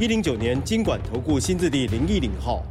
[0.00, 2.64] 一零九年金管投顾新字第零一零号。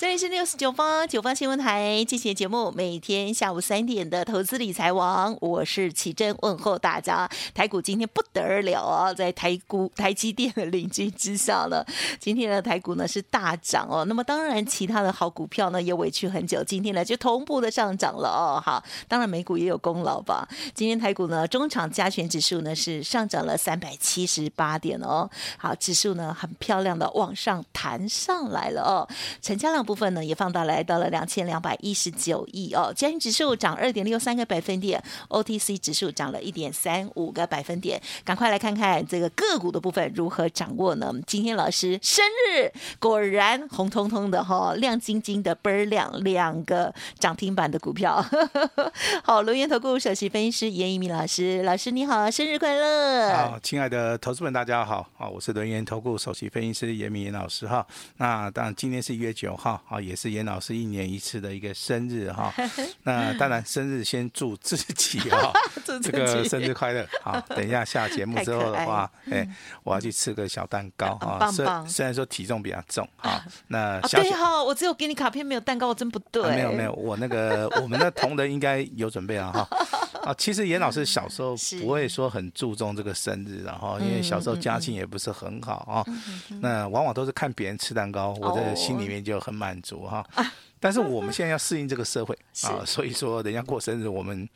[0.00, 7.28] 这里是六十九八九八新闻台，这期节目每天下午三点的投资理财王，我是奇珍问候大家。
[7.52, 11.84] 台股今天不得了啊，在台股台积电的领军之下呢，
[12.18, 14.06] 今天的台股呢是大涨哦。
[14.06, 18.56] 那么当然，其他的好股票呢也委屈很久，今天呢就同步的上涨了哦。
[18.58, 20.48] 好，当然美股也有功劳吧。
[20.74, 25.28] 今天台股呢中场加权指数呢是上涨了三百七十八点哦。
[25.58, 29.06] 好，指数呢很漂亮的往上弹上来了哦，
[29.42, 29.84] 成交量。
[29.90, 38.00] 部分呢也放大来到了两千两百一十九亿哦，加权指数涨二点六三个百分点，OTC 指数涨了一点三五个百分点。
[38.24, 41.12] 赶快来看看这个个股的部分如何掌握呢？
[41.26, 48.24] 今天老师生日，果然红彤彤的哈、亮晶晶的倍儿亮，两个涨停板的股票。
[49.24, 53.34] 好，轮源投顾首席分析师严一民老师，老师你好，生日快乐！
[53.34, 57.84] 好，亲爱的投资们，大家好，啊，我是轮源投顾首席分析师严一民老师哈。
[58.18, 59.79] 那当然，今天是一月九号。
[59.84, 62.52] 好，也是严老师一年一次的一个生日哈。
[63.02, 65.52] 那当然，生日先祝自己哈，
[66.02, 67.06] 这个生日快乐。
[67.22, 69.48] 好，等一下下节目之后的话，哎，
[69.82, 71.50] 我要去吃个小蛋糕哈。
[71.50, 76.42] 虽虽然说体重比较重哈， 那对哈，我只有给你卡片，没有蛋糕，我真不对。
[76.50, 79.68] 没有没有，我那个我们的同仁应该有准备了哈。
[80.24, 86.04] 啊，其实严老师小时候不会说很注重这个生日，然后因为小时候家境也不是很好啊。
[86.60, 90.26] 那往往都是看别人吃蛋糕，我的心里面就很满足哈。
[90.80, 94.48] 但是我们现在要适应这个社会啊，所以说人家过生日，我们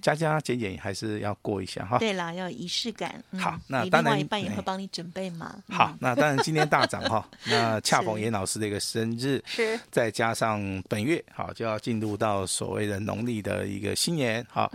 [0.00, 1.98] 加加减减还是要过一下哈。
[1.98, 3.22] 对啦，要有仪式感。
[3.38, 5.54] 好，那当然，一半也会帮你准备嘛。
[5.68, 14.70] 好，那当然今天大涨哈， 那恰逢严老师的一个生日，是，再加上本月好就要进入到所谓的农历的一个新年哈，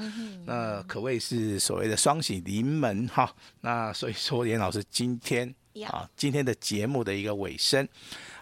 [0.45, 3.33] 那可谓是所谓的双喜临门哈。
[3.61, 5.47] 那所以说严老师今天
[5.87, 7.87] 啊，今天的节目的一个尾声。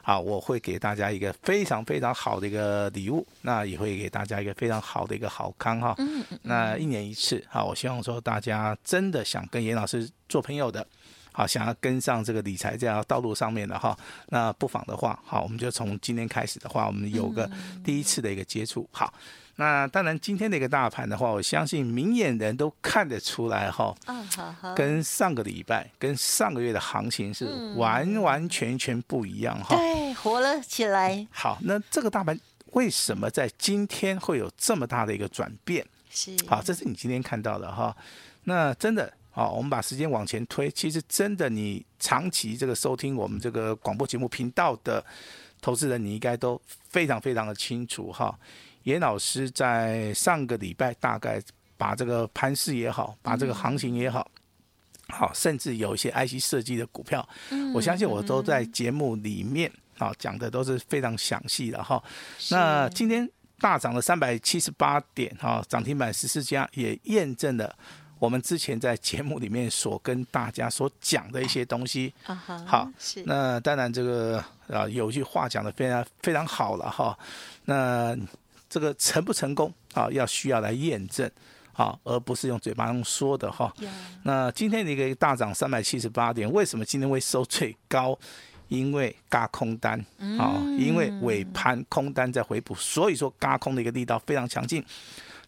[0.08, 5.94] 好，我会给大家一个非常非常好的一个礼物，那也会给大家一个非常好的一个好康哈。
[5.98, 6.40] 嗯嗯。
[6.44, 10.88] 那一年一次，好，我希望说大家真的想跟严老师做朋友的，
[11.34, 13.98] 好，想要跟上这个理财这条道路上面的哈，
[14.28, 17.52] 那不妨的话，好，我们就从今天开始的话，我们有个
[17.84, 19.14] 第一次的一个接触，好。
[19.60, 23.92] 那当然，今天的一个大盘的话，我相信明眼人都看得出来哈，
[24.76, 27.46] 跟上个礼拜、跟上个月的行情是
[27.76, 29.76] 完完全全不一样哈。
[29.76, 31.28] 对，活了起来。
[31.32, 32.40] 好，那这个大盘
[32.74, 35.84] 为什么在今天会有这么大的一个转变？
[36.12, 37.98] 是，好，这是你今天看到的哈。
[38.44, 45.04] 那真的，好，我们把时间往前推，其实真的，你长期这个收听我们这个广播节目频道的
[45.60, 48.38] 投资人，你应该都非常非常的清楚哈。
[48.88, 51.42] 严老师在上个礼拜大概
[51.76, 54.26] 把这个盘势也好，把这个行情也好，
[55.10, 57.28] 好，甚至有一些 IC 设计的股票，
[57.74, 62.02] 我相信我都在节目里面啊讲的都是非常详细的哈。
[62.50, 67.76] 那今天大涨了三百七十八点哈，涨停板十四家，也验证了
[68.20, 72.14] 我们之前在节目里面所跟大家所讲的一些东西。
[72.24, 72.90] 好，
[73.26, 77.20] 那当然这个啊有句话讲的非常非常好了哈，
[77.66, 78.18] 那。
[78.70, 80.10] 这个成不成功啊？
[80.12, 81.30] 要需要来验证
[81.74, 83.72] 啊，而不是用嘴巴上说的哈。
[84.24, 88.18] 那今天的一个大涨三百七十八点，为什么今天会收最高？
[88.70, 89.98] 因为嘎空单
[90.38, 94.84] 啊，因为尾盘空单在回补，所以说嘎空的一个力道非常强劲。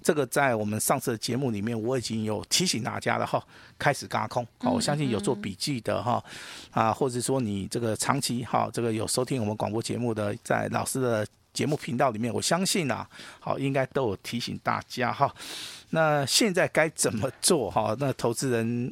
[0.01, 3.44] 这个在我们上次的节目里面，我已经有提醒大家了哈，
[3.78, 4.47] 开始嘎空。
[4.59, 6.24] 好，我相信有做笔记的哈
[6.72, 11.27] 啊，或者说你这个长期哈，这个有收听我们广播节目的，在老师的。
[11.59, 13.06] 节目频道里面，我相信啊，
[13.38, 15.29] 好，应该都有提醒大家哈。
[15.89, 17.94] 那现在该怎么做哈？
[18.00, 18.89] 那投资人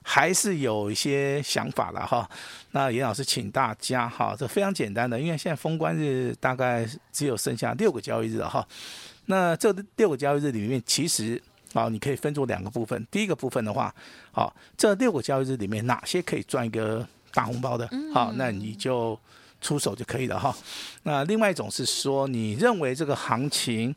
[0.00, 2.30] 还是有一些想法了哈。
[2.70, 8.64] 那严老师请大家哈，这非常简单的，因为现在封关日大概只有剩下六个交易日了哈。
[9.26, 13.04] 那这六个交易日里面，其实啊，你可以分作两个部分。
[13.10, 13.92] 第一个部分的话，
[14.30, 17.90] 好，这六个交易日里面哪些可以赚一个大红包的？
[18.12, 19.18] 好，那你就。
[19.64, 20.54] 出手就可以了哈。
[21.04, 23.94] 那另外一种是说，你认为这个行情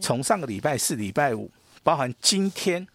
[0.00, 1.50] 从上个礼拜四、礼拜五，
[1.82, 2.86] 包含今天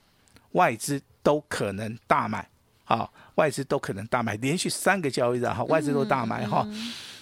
[0.53, 2.47] 外资都可能大买
[2.85, 6.65] 啊，外资都可能大买，连续三个交易日哈，外资都大买哈。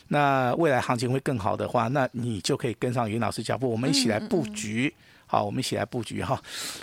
[0.10, 4.94] 那未来行情会更好的话，那你就可以跟上云老师脚步，我们一起来布局。
[5.26, 6.40] 好，我们一起来布局哈。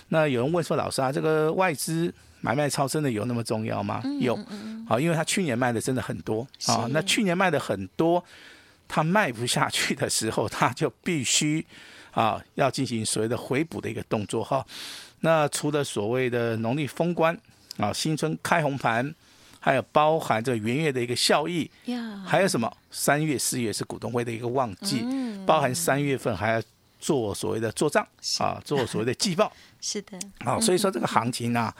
[0.09, 4.01] 那有人问说，老师啊，这个外资买卖超真的有那么重要吗？
[4.19, 4.37] 有。
[4.87, 6.87] 好，因为他去年卖的真的很多啊。
[6.91, 8.23] 那去年卖的很多，
[8.87, 11.65] 他卖不下去的时候，他就必须
[12.11, 14.65] 啊要进行所谓的回补的一个动作哈。
[15.21, 17.37] 那除了所谓的农历封关
[17.77, 19.13] 啊，新春开红盘。
[19.63, 21.69] 还有包含着元月的一个效益，
[22.25, 22.75] 还有什么？
[22.89, 25.05] 三月、四月是股东会的一个旺季，
[25.45, 26.63] 包含三月份还要
[27.01, 28.07] 做所谓的做账
[28.39, 29.51] 啊，做所谓的季报。
[29.81, 31.75] 是的，好，所以说这个行情啊，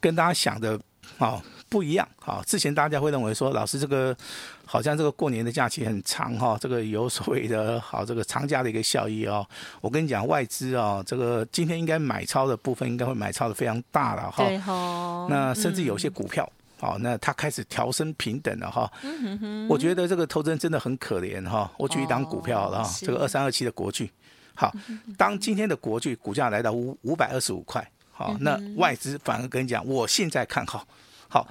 [0.00, 0.80] 跟大家想的
[1.18, 2.08] 啊不一样。
[2.20, 4.16] 好，之前大家会认为说，老师这个
[4.64, 9.44] 好像这个过年的假期很长哈，这个有所谓的好这个长假的一个效益哦。
[9.80, 15.26] 我跟你讲，外资啊，这个今天应该买超的部分应该会买超的非常大了哈。
[15.28, 16.48] 那甚至有些股票。
[16.78, 18.90] 好，那他开始调升平等了哈。
[19.68, 21.70] 我觉得这个投资人真的很可怜哈。
[21.76, 24.10] 我举一档股票了哈，这个二三二七的国巨。
[24.60, 24.70] 好，
[25.16, 30.86] 当今天的国巨股价来到五五百二十五块，好，那外资反而跟你讲，我现在看好，
[31.26, 31.46] 好，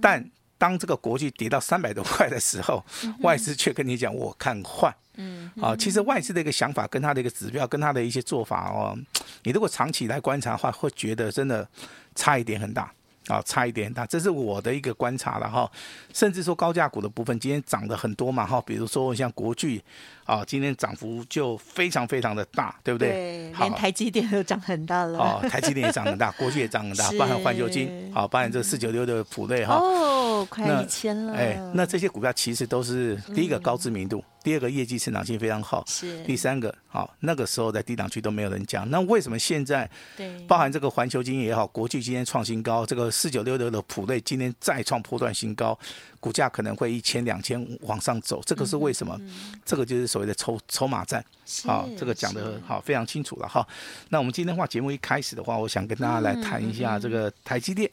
[0.00, 0.24] 但
[0.56, 2.82] 当这个国巨跌到三百多块的时候，
[3.20, 4.90] 外资却跟你讲，我看坏。
[5.16, 8.96] 嗯，啊，其实外资的一个想法跟他的一个指标跟他的一些做法哦，
[9.42, 11.68] 你如果长期来观察的话，会觉得真的
[12.14, 12.90] 差一点很大。
[13.28, 15.70] 啊，差一点大，这是我的一个观察了哈。
[16.12, 18.60] 甚至说高价股的部分，今天涨得很多嘛哈。
[18.66, 19.80] 比如说像国巨，
[20.24, 23.08] 啊，今天涨幅就非常非常的大，对不对？
[23.08, 25.18] 对，连台积电都涨很大了。
[25.18, 29.74] 哦，台积电也涨很大，国巨也涨很大， 包含环球金，好，包含这四九六的普瑞哈。
[29.76, 31.34] 哦，快一千了。
[31.34, 34.22] 哎，那这些股票其实都是第一个高知名度。
[34.40, 45.78] 第二个业绩成长性非常好，是第三个好，那个时候在低档区都没有人讲，那为什么现在对包含这个环球金也好，国际今天创新高，这个四九六六的普瑞今天再创波段新高，
[46.18, 49.14] 股价可能会一千两千往上走，这个是为什么？
[49.20, 51.22] 嗯嗯、这个就是所谓的筹筹码战，
[51.64, 53.66] 好，这个讲的好非常清楚了哈。
[54.08, 57.90] 那我们今天的话节目一开始的话，我想跟大家来谈一下这个台积电。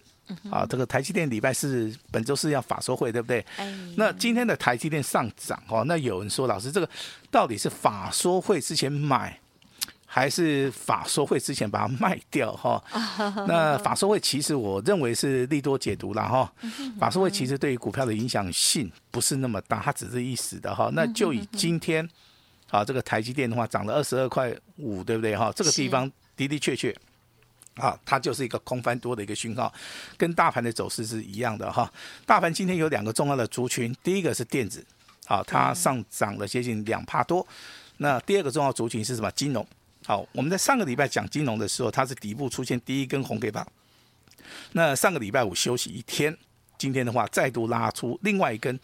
[0.50, 3.45] 啊，这个台积电礼拜四本周四要法说会，对不对？
[3.95, 6.89] 那今天的台积电上涨哦，那有人说，老师，这个
[7.30, 9.39] 到底是法说会之前买，
[10.06, 12.51] 还是法说会之前把它卖掉？
[12.54, 12.83] 哈，
[13.48, 16.51] 那法说会其实我认为是利多解读了哈。
[17.00, 20.89] 法说会其实对于股票的影响性不是那么大，它只是一时的哈。
[20.94, 22.07] 那就以今天
[22.69, 25.36] 啊，这个台积电的话涨了二十二块五，对不对？
[25.36, 26.95] 哈，这个地方的的确确。
[27.75, 29.74] 啊，它就是一个空翻多的一个讯号，
[30.18, 31.92] 跟大盘的走势是一样的哈。
[32.25, 34.86] 大盘今天有两个重要的族群，第一个是电子，
[35.25, 37.45] 好，它上涨了接近两帕多。
[37.98, 39.30] 那第二个重要族群是什么？
[39.31, 39.66] 金融。
[40.06, 43.68] 好，我们在上个礼拜讲金融的时候，它是底部出现第一根红 K 棒。
[44.74, 46.38] 那上个礼拜五休息一天。
[46.86, 48.80] 今天的话，再度拉出另外一根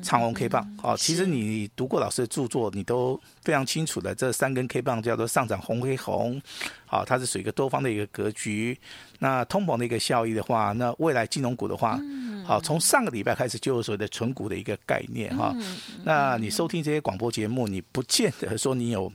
[0.00, 4.14] 长红 K 棒，好，其实你读过老师的著作，你都非常清楚的。
[4.14, 6.40] 这三根 K 棒叫做上涨红黑红，
[6.86, 8.78] 好，它是属于一个多方的一个格局。
[9.18, 11.98] 那通膨的一个效益的话，那未来金融股的话，
[12.46, 15.52] 好，从上个礼拜开始就有所谓的存股的一个概念哈。
[16.04, 19.12] 那你收听这些广播节目，你不见得说你有。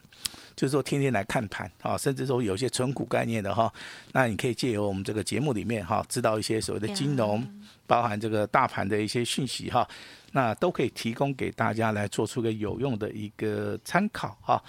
[0.57, 3.71] 就是说，天天来看盘啊，甚至说有一些存股概念的哈，
[4.11, 7.47] 那你可以借由我们这个节目里面哈，知道一些所谓的金融，
[7.85, 9.87] 包含这个大盘的一些讯息哈，
[10.31, 14.59] 那都可以提供给大家来做出个有用的一个参考哈。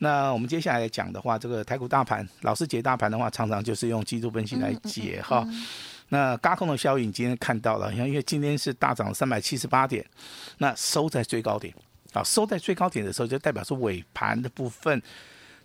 [0.00, 5.46] 那我们接下来讲的话，这个台股大盘，老师解大盘的话，常常就是用技术分析来解哈。
[6.08, 10.04] 那轧空的效应，今天看到了，因为今天是大涨三百七十八点，
[10.58, 11.72] 那收在最高点
[12.12, 15.00] 啊，收在最高点的时候，就代表说尾盘的部分。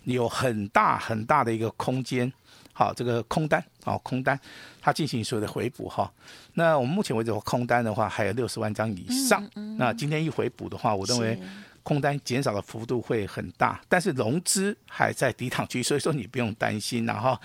[0.03, 2.31] 有很大很大的一个空间，
[2.73, 4.39] 好，这个空单，好，空单，
[4.81, 6.11] 它进行所有的回补哈。
[6.53, 9.47] 那我们目前为止空单的话还有六十万张以上。
[9.77, 11.39] 那今天一回补的话，我认为
[11.83, 17.37] 空单减少的幅度会很大，但是融资还在低档区，所以说你不用担心，然后。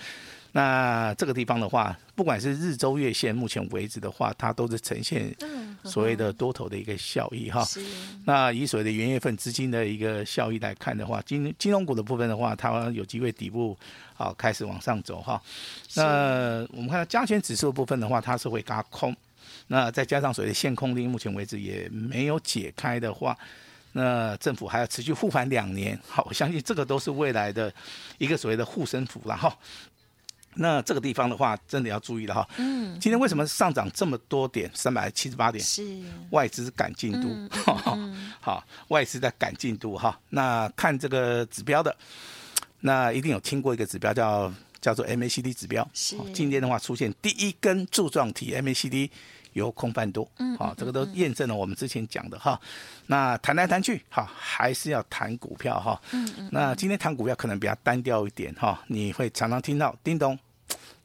[0.51, 5.35] 那这个地方的话，不管是日周月线，目前为止的话，它都是呈现
[5.83, 7.67] 所谓的多头的一个效益哈。
[8.25, 13.77] 那以所谓的元月份资金的一个效益来看的话，金金融股的部分的话，它有机会底部
[14.15, 15.39] 好开始往上走哈。
[15.95, 19.15] 那我们看到加权指数的部分的话，它是会嘎空。
[19.67, 23.37] 那再加上所谓的限空令，目前为止也没有解开的话，
[23.91, 25.99] 那政府还要持续护盘两年。
[26.07, 27.71] 好，我相信这个都是未来的
[28.17, 29.55] 一个所谓的护身符了哈。
[30.57, 32.47] 那这个地方的话，真的要注意了哈。
[32.57, 32.99] 嗯。
[32.99, 34.69] 今天为什么上涨这么多点？
[34.73, 35.63] 三百七十八点。
[35.63, 35.83] 是。
[36.31, 37.27] 外资赶进度。
[37.29, 37.49] 嗯
[37.87, 40.19] 嗯、好，外资在赶进度哈。
[40.29, 41.95] 那看这个指标的，
[42.79, 45.87] 那一定有听过一个指标叫叫做 MACD 指标。
[45.93, 46.17] 是。
[46.33, 49.09] 今天的话出现第一根柱状体 MACD。
[49.53, 52.61] 由空翻多，嗯，好，这个都验证了我们之前讲的哈。
[53.07, 55.99] 那谈来谈去，哈，还是要谈股票哈。
[56.11, 56.49] 嗯嗯。
[56.51, 60.37] 那今天谈股票可能比较单调一点哈，你会常常听到叮咚。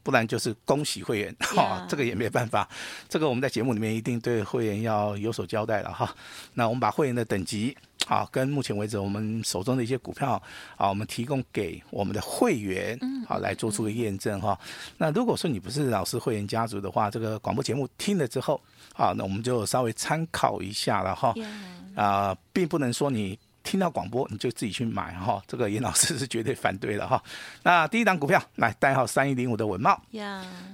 [0.03, 2.67] 不然就是恭喜会员哈 Yeah.、哦，这个也没办法，
[3.07, 6.13] 这个我们在节目里面一定对会员要有所交代了哈。
[6.53, 7.75] 那我们把会员的等级
[8.07, 10.41] 啊，跟目前为止我们手中的一些股票
[10.75, 14.59] 啊，我们提供给我们的会员好来做出个验证哈。
[14.97, 18.59] 那如果说你不是老师会员家族的话，这个广播节目听了之后，
[18.93, 21.33] 好，那我们就稍微参考一下了哈。
[21.95, 23.39] 啊，并不能说你。
[23.63, 27.21] 听到广播你就自己去买哈，这个严老师是绝对反对的哈。
[27.63, 29.99] 那第一档股票来代号三一零五的文茂，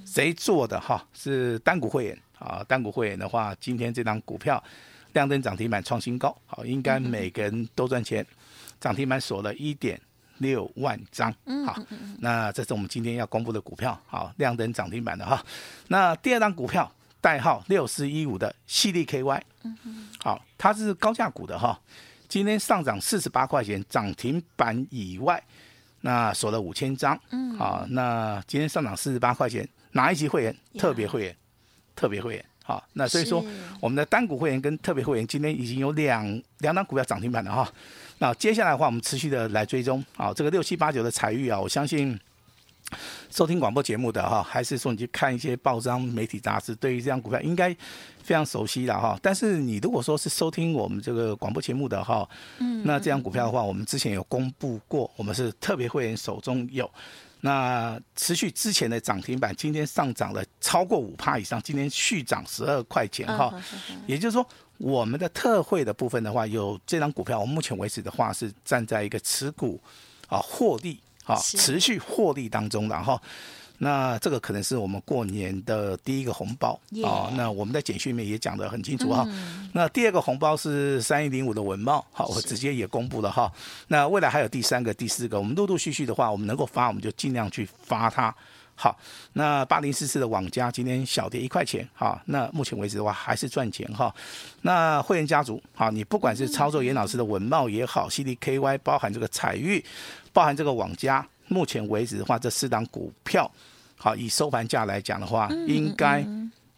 [0.05, 1.05] 谁做的哈？
[1.13, 4.62] 是单股会员啊，单股会员的话，今天这档股票
[5.13, 8.25] 亮灯涨停板创新高，好，应该每个人都赚钱。
[8.79, 10.00] 涨停板锁了一点
[10.38, 11.31] 六万张，
[11.65, 11.77] 好，
[12.19, 15.46] 那这是我们今天要公布的股票，好，亮灯涨停板的哈。
[15.89, 16.91] 那第二档股票
[17.22, 19.41] 代号六四一五的矽力 KY，
[20.24, 21.79] 好，它是高价股的哈。
[22.29, 25.43] 今天上涨四十八块钱，涨停板以外，
[26.01, 27.19] 那锁了五千张。
[27.31, 30.55] 嗯，好，那今天上涨四十八块钱，哪一级会员？
[30.77, 31.36] 特别会员，
[31.95, 32.45] 特别会员。
[32.63, 33.43] 好，那所以说
[33.79, 37.67] 我们的单股会员跟特别会员今天已经有两两档股票涨停板了哈。
[38.19, 40.05] 那接下来的话，我们持续的来追踪。
[40.15, 42.17] 啊，这个六七八九的财运啊，我相信。
[43.29, 47.75] 收听广播节目的哈，还是说你去看一些报章、媒体、杂志，对于这样股票应该
[48.24, 49.17] 非常熟悉了哈。
[49.22, 52.27] 但是你如果说是收听我们这个广播节目的哈，
[52.60, 56.89] 嗯，那这样股票的话，我们之前有公布过，我们是特别会员手中有，
[57.41, 63.53] 那持续之前的涨停板，今天上涨了超过五趴以上，今天续涨十二块钱哈。
[64.08, 64.46] 也就是说，
[64.77, 69.79] 我们的特惠的部分的话，有这张股票，我们目前为止的话是站在一个持股
[70.27, 71.00] 啊获利。
[71.36, 73.21] 好，持续获利当中的哈，
[73.77, 77.36] 那这个可能是我们过年的第一个红包啊 Yeah.。
[77.36, 79.25] 那我们在简讯里面也讲得很清楚哈。
[79.27, 83.51] 嗯、那第二个红包是三一零五的文茂，好，我直接也公布了哈。
[83.88, 88.36] 那未来还有第三个、第四个，我们陆陆续续的话，我们能够发，我们就尽量去发它。
[88.81, 88.98] 好，
[89.33, 94.15] 那八零四四的网家今天小跌一块钱，哈，那目前为止的话还是赚钱哈。
[94.62, 99.83] 那会员家族，好，你不管是操作严老师的文茂也好，CDKY 包含这个彩玉，
[100.31, 103.51] 包含这个网家，目前为止的话，这四档股票，
[103.98, 106.25] 好，以收盘价来讲的话，应该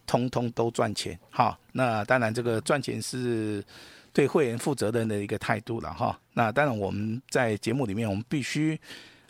[0.08, 1.16] 通通都赚钱。
[1.30, 3.64] 哈，那当然这个赚钱是
[4.12, 6.20] 对会员负责任的一个态度了哈。
[6.34, 8.80] 那当然我们在节目里面，我们必须。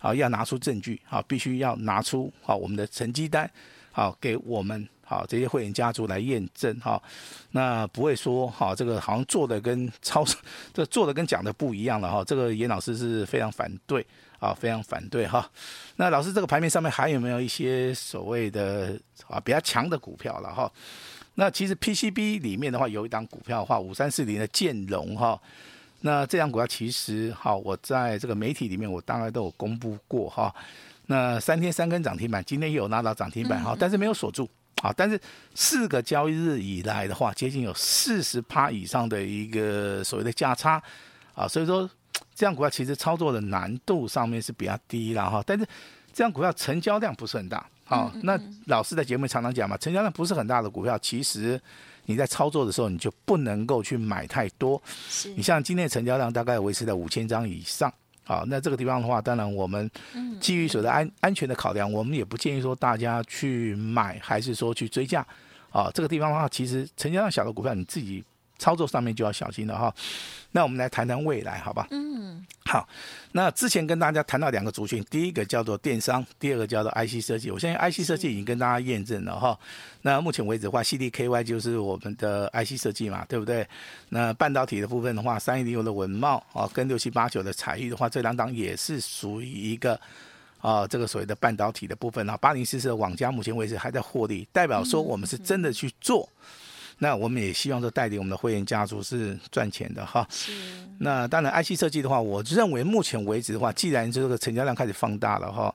[0.01, 3.49] 啊，要拿出证据，啊，必须要拿出好我们的成绩单，
[3.91, 7.01] 好，给我们好这些会员家族来验证哈。
[7.51, 10.25] 那不会说哈这个好像做的跟操，
[10.73, 12.23] 这做的跟讲的不一样了哈。
[12.23, 14.05] 这个严老师是非常反对
[14.39, 15.47] 啊，非常反对哈。
[15.97, 20.71] 那老师这个牌面上面还有没有一些所谓的啊比较强的股票了哈？
[21.35, 25.39] 那其实 PCB 里面的话有一档股票的话，五三四零的建龙哈。
[26.01, 30.53] 那这张股票其实哈，我在这个媒体里面我大概都有公布过哈。
[31.05, 34.49] 那三天三根涨停板，今天也有拿到涨停板哈，但是没有锁住
[34.81, 34.91] 啊。
[34.97, 35.19] 但是
[35.53, 40.81] 四个交易日以来的话，接近有四十趴以上的一个所谓的价差
[41.35, 41.89] 啊，所以说
[42.33, 45.43] 这样股票其实操作的难度上面是比较低了哈。
[45.45, 45.63] 但是
[46.11, 48.11] 这样股票成交量不是很大好。
[48.23, 51.61] 那老师在节目常常讲嘛，成交量不是很大的股票，其实。
[52.05, 54.81] 你在操作的时候，你就不能够去买太多。
[55.09, 57.93] 是你像今天的成交量大概维持在五千张以上，
[58.23, 59.89] 好，那这个地方的话，当然我们
[60.39, 65.25] 基于所谓的安安全的考量，我们也不建议说大家去买，还是说去追价。
[65.71, 68.23] 啊，这个地方的话，其实成交量小的股票，你自己。
[68.61, 69.91] 操作上面就要小心了哈，
[70.51, 71.87] 那我们来谈谈未来，好吧？
[71.89, 72.87] 嗯，好。
[73.31, 77.49] 那之前跟大家谈到两个族群，第一个叫做电商，第二个叫做 IC 设计。
[77.49, 79.57] 我相信 IC 设计已经跟大家验证了哈。
[80.03, 83.67] 那目前为止的话，CDKY 就是我们的 IC 设计嘛，对不对？
[84.09, 89.99] 那半导体的部分的话，三一零六的文茂啊，跟六七八九的彩玉的话，这两档也是属于一个
[90.59, 92.37] 啊，这个所谓的半导体的部分啊。
[92.37, 96.29] 八零四四的网家目前为止还在获利，代表说我们是真的去做。
[97.03, 100.25] 那我们也希望说带领我们的会员家族是赚钱的哈。
[100.29, 100.51] 是。
[100.99, 105.73] 那当然，IC 设计的话，我认为目前为止的话，既然这个成交量开始放大了哈，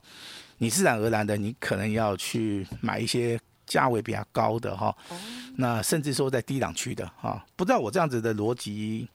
[0.59, 4.97] 你自然而然的，你可能要去买一些价位比较高的哈。
[5.09, 5.17] 哦。
[5.57, 9.09] 那甚至说在低档区的哈，不知道我这样子的逻辑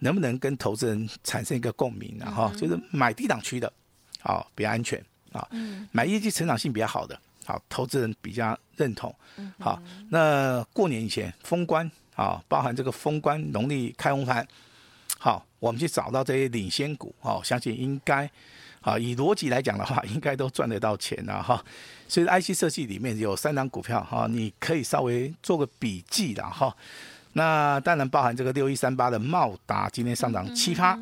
[0.00, 2.30] 能不能跟投资人产生一个共鸣呢？
[2.30, 3.72] 哈，就是买低档区的，
[4.20, 5.02] 好，比较安全
[5.32, 5.48] 啊。
[5.52, 5.88] 嗯。
[5.92, 7.18] 买业绩成长性比较好的。
[7.48, 9.14] 好，投资人比较认同。
[9.58, 14.46] 好，那过年以前封关啊，包含这个封关农历开红盘，
[15.18, 18.30] 好，我们去找到这些领先股，哦，相信应该
[18.82, 21.64] 啊，以逻辑来讲的话，应该都赚得到钱了哈。
[22.06, 26.76] 所以 IC 设计里面有三档股票哈，你可以稍微做个笔记的哈。
[27.32, 30.98] 那当然包含这个六一三八的茂达，今天上涨七趴。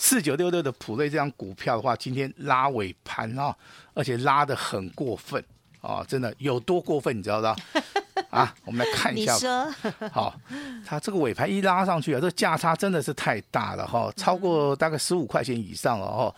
[0.00, 3.54] 四九六六的普瑞这张股票的话，今天拉尾盘啊，
[3.94, 5.44] 而且拉得很过分
[5.80, 8.24] 啊，真的有多过分，你知道不知道？
[8.30, 9.34] 啊，我们来看一下。
[9.34, 9.74] 你说。
[10.12, 10.40] 好，
[10.86, 16.34] 它这个尾盘一拉上去啊，这个价差真的是太大了哈，超过大概十五块钱以上了哈。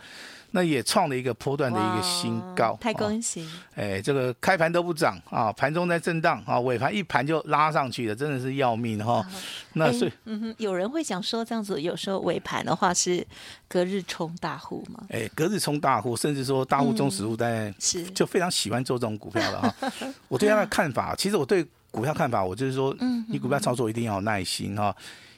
[0.53, 3.47] 那也创了一个波段的一个新高，太恭喜！
[3.73, 9.25] 哎，这个开盘都不涨啊，盘中在震荡啊，尾盘一盘就拉上去了，真的是要命哈。
[9.73, 13.25] 那所以，嗯哼，有人会讲说这样子，有时候尾盘的话是
[13.69, 15.05] 隔日冲大户吗？
[15.09, 19.91] 哎，隔日冲大户，甚至说大户、中实户在是就非常喜欢做这种股票了哈。
[20.27, 22.93] 我对他的看法，其实我对股票看法，我就是说，
[23.29, 24.93] 你股票操作一定要有耐心哈，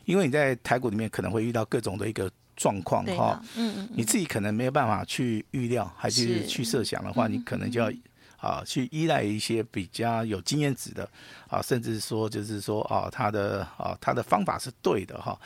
[0.06, 2.28] 因为你在台股里面可能会遇到各种的一个。
[2.64, 7.92] 状况哈，嗯嗯，你自己可能没有办法去预料，还是去设想的话，你可能就要
[8.38, 11.04] 啊去依赖一些比较有经验值的
[11.50, 15.38] 啊，甚至说就是说啊，他的啊他的方法是对的哈。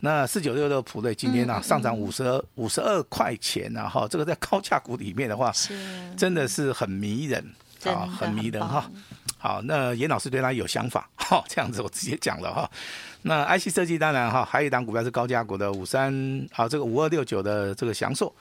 [0.00, 5.52] 那四九六六普瑞今天呢上涨五十二五十二块钱呢哈，这个在高价股里面的话，
[6.16, 7.44] 真的是很迷人
[7.90, 8.90] 啊，很迷人哈。
[9.38, 12.70] 好，那严老师对他有想法，哈，这样子我直接讲了哈。
[13.22, 18.34] 那 IC 设计当然哈，还有一档股票是高价股的五三，好，这个五二六九的这个祥硕，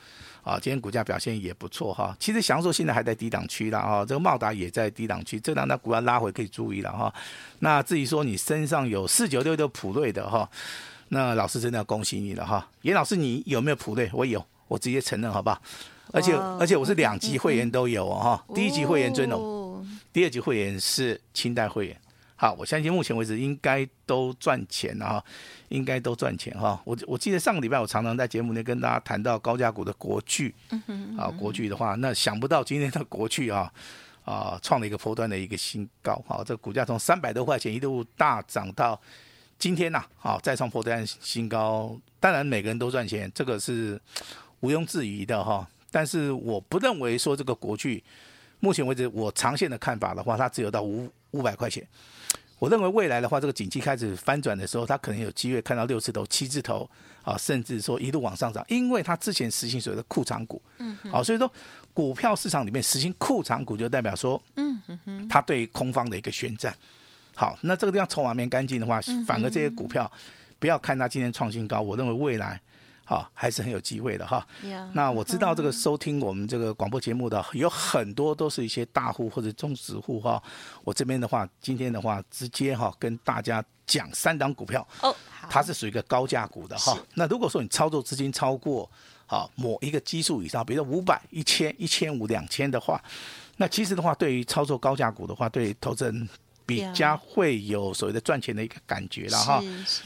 [0.44, 2.16] 啊，今天股价表现也不错哈。
[2.18, 7.14] 其实祥硕现在还在低档区了哈，这个茂达也在低档区，这档那股票拉回可以注意了哈。
[7.60, 10.50] 那至于说你身上有四九六的普瑞的哈，
[11.10, 12.66] 那老师真的要恭喜你了哈。
[12.84, 14.10] 严老师你有没有普瑞？
[14.14, 15.62] 我有，我直接承认好不好？
[16.14, 19.86] 而且而且我是两级会员都有哈，第一级会员尊龙。
[20.14, 22.02] 第二级会员是清代会员，
[22.36, 25.26] 好，我相信目前为止应该都赚钱了哈，
[25.70, 26.80] 应该都赚钱哈。
[26.86, 30.54] 我我记得上个礼拜我常常在节目内跟大家谈到高价股的国巨，
[31.18, 33.74] 啊，国巨的话，那想不到今天的国巨啊
[34.24, 39.02] 啊创了一个波段的一个新高，好，这股价从三百多块钱一度大涨到
[39.58, 41.98] 今天呐，好，再创波段新高。
[42.20, 44.00] 当然每个人都赚钱，这个是
[44.60, 45.68] 毋庸置疑的哈。
[45.94, 48.04] 但是我不认为说这个国巨。
[48.60, 51.86] 目前为止，我长线的看法的话，它只有到五五百块钱。
[52.60, 56.90] 我认为未来的话，这个景气开始翻转的时候，它可能有机会看到六字头、七字头
[57.22, 61.52] 啊，甚至说一路往上涨，因为它之前实行所谓的库藏股，嗯，好，所以说
[61.94, 66.74] 股票市场里面实行库藏股，就代表说，嗯嗯它对空方的一个宣战。
[67.36, 70.10] 好，那这个地方筹码面干净的话，反而这些股票
[70.58, 72.62] 不要看它今天创新高，我认为未来。
[73.06, 74.48] 好，还是很有机会的哈。
[74.64, 80.42] Yeah, 那我知道这个收听我们这个广播节目的有很多都是一些大户或者中实户哈。
[80.84, 85.14] 我这边的话，今天的话直接哈跟大家讲三档股票哦，
[85.50, 86.98] 它是属于一个高价股的哈。
[87.16, 88.90] 那如果说你操作资金超过
[89.28, 93.04] 啊某一个基数以上，比如说五百、一千、一千五、两千的话，
[93.58, 96.30] 那其实的话，对于操作高价股的话，对投资人。
[96.66, 99.62] 比较会有所谓的赚钱的一个感觉了哈，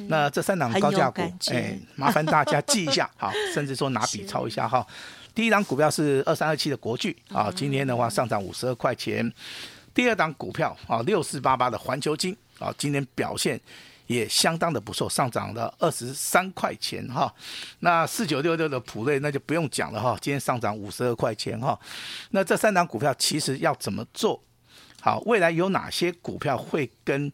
[0.08, 4.86] 那这三档高价股，哎，麻烦大家记一下 好，甚至说拿笔抄一下哈。
[5.36, 9.32] 第一档股票是二三二七的国巨啊，今天的话上涨五十二块钱。
[9.94, 13.60] 第二档股票啊，六四八八的环球金啊，今天表现
[14.08, 17.32] 也相当的不错，上涨了二十三块钱哈。
[17.80, 21.80] 那四九六六的普瑞那就不用讲了哈，今天上涨五十二块钱哈。
[22.32, 24.42] 那这三档股票其实要怎么做？
[25.02, 27.32] 好，未来有哪些股票会跟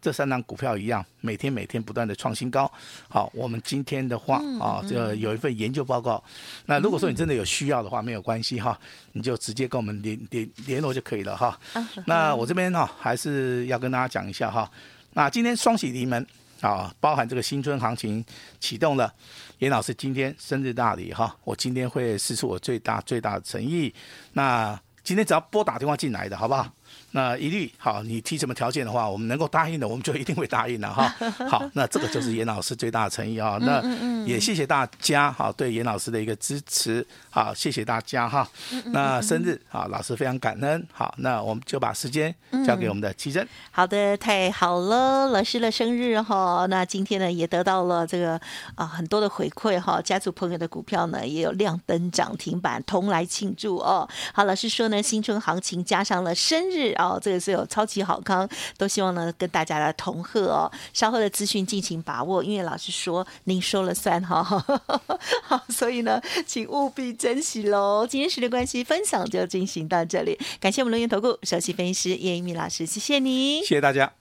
[0.00, 2.70] 这三档股票一样，每天每天不断的创新高？
[3.08, 6.22] 好，我们今天的话啊，这有一份研究报告。
[6.66, 8.78] 那如果说你真的有需要的话，没有关系哈，
[9.12, 11.58] 你就直接跟我们联联联络就可以了哈。
[12.04, 14.70] 那我这边哈还是要跟大家讲一下哈。
[15.14, 16.24] 那今天双喜临门
[16.60, 18.24] 啊，包含这个新春行情
[18.60, 19.12] 启动了。
[19.58, 23.92] 严老师今天生日大礼哈，我今天会释出我最大最大的诚意。
[24.34, 26.70] 那今天只要拨打电话进来的好不好？
[27.16, 31.08] 那一律好，你提什么条件的话，我们能够答应的，我们就一定会答应了哈。
[31.48, 33.56] 好，那这个就是严老师最大的诚意啊。
[33.62, 33.82] 那
[34.26, 37.06] 也谢谢大家哈，对严老师的一个支持。
[37.30, 38.46] 好，谢谢大家哈。
[38.92, 40.86] 那生日啊，老师非常感恩。
[40.92, 42.34] 好，那我们就把时间
[42.66, 43.46] 交给我们的琦蓁。
[43.70, 46.66] 好的，太好了，老师的生日哈。
[46.68, 48.38] 那今天呢，也得到了这个
[48.74, 50.02] 啊很多的回馈哈。
[50.02, 54.06] 家族朋友的股票呢，也有亮灯涨停板，同来庆祝哦。
[54.34, 57.05] 好，老师说呢，新春行情加上了生日啊。
[57.08, 60.70] 哦，这个是有超级好康，都希望呢跟大家来同贺哦。
[60.92, 64.42] 稍后的资讯尽情把握，因为老师说您说了算哈。
[65.42, 68.06] 好，所以呢，请务必珍惜喽。
[68.08, 70.38] 今天时间关系，分享就进行到这里。
[70.60, 74.12] 感谢我们龙岩投顾首席分析师叶一鸣老师，谢谢你，谢谢大家。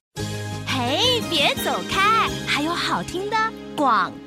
[0.68, 3.38] 嘿，别走开，还有好听的
[3.76, 4.25] 广告。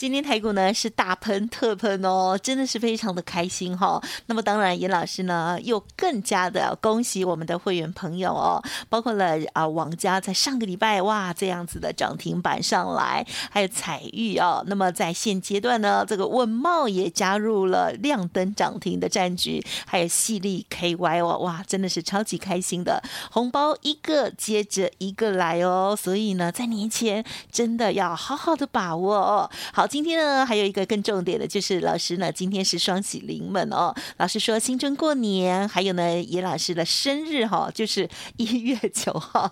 [0.00, 4.02] 今天台股呢是大喷特喷哦，真的是非常的开心哈、哦。
[4.24, 14.64] 那么当然，严老师呢又更加的恭喜我们的会员朋友哦，包括了啊王家在上个礼拜哇这样子的涨停板上来，还有彩玉哦。
[14.68, 25.94] 那么在现阶段呢，这个问茂也加入了亮灯涨停的战局，还有矽力 KY 哦，哇，真的是超级开心的红包一个接着一个来哦。
[25.94, 29.50] 所以呢，在年前真的要好好的把握哦。
[29.74, 33.92] 好，今天呢还有一个更重点的，就是老师呢今天是双喜临门哦。
[34.18, 39.50] 老师说新春过年，还有呢严老师的生日哈、哦，就是一月九号，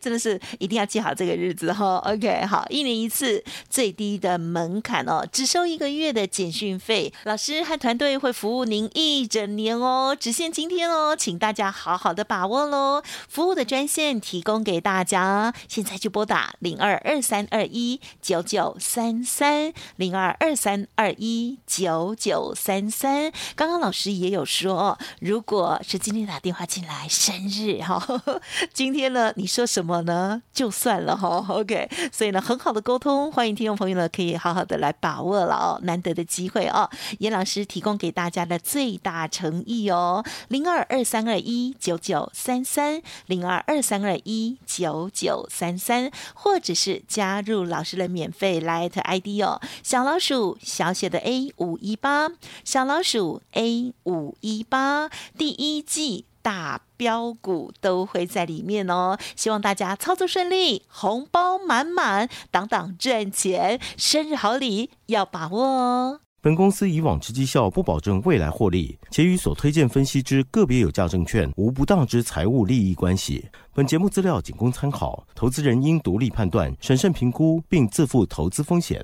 [0.00, 2.02] 真的是一定要记好这个日子哈、哦。
[2.04, 13.02] OK，好，一年一次最低的门槛哦，只收一个月的简讯费，老师和团队会服务您一整年哦，只限今天哦，请大家好好的把握喽。
[13.28, 19.63] 服务的专线提供给大家，现在就拨打零二二三二一九九三三
[19.96, 23.32] 零二二三二一九九三三。
[23.54, 28.02] 刚刚老师也有说，如果是今天打电话进来生日哈，
[28.74, 30.42] 今天呢你说什么呢？
[30.52, 31.88] 就算了哈，OK。
[32.12, 36.88] 所以呢，很好的沟通，欢迎听众朋友呢可以好好的来把握了哦，难得的机会哦。
[37.18, 52.30] 严老师提供给大家的最大诚意哦，零二二三二一九九三三零二二三二一九九三三，或者是加入老师的免费 Light ID 哦小老鼠小写的 A 五一八，
[52.64, 66.20] 小老鼠 A 五一八，第一季大标股都会在里面哦，希望大家操作顺利，红包满满，档档赚钱，生日好礼要把握哦。
[66.42, 73.48] 本公司以往之绩效不保证未来获利，且与所推荐分析之个别有价证券无不当之财务利益关系。
[73.72, 79.02] 本节目资料仅供参考，投资人应独立判断、审慎评估，并自负投资风险。